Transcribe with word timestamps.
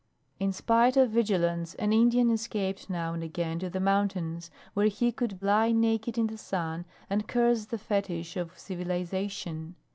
In 0.39 0.51
spite 0.51 0.97
of 0.97 1.11
vigilance 1.11 1.75
an 1.75 1.93
Indian 1.93 2.31
escaped 2.31 2.89
now 2.89 3.13
and 3.13 3.21
again 3.21 3.59
to 3.59 3.69
the 3.69 3.79
mountains, 3.79 4.49
where 4.73 4.87
he 4.87 5.11
could 5.11 5.43
lie 5.43 5.71
naked 5.71 6.17
in 6.17 6.25
the 6.25 6.39
sun 6.39 6.85
and 7.07 7.27
curse 7.27 7.65
the 7.65 7.77
fetich 7.77 8.35
of 8.35 8.57
civilization. 8.57 9.75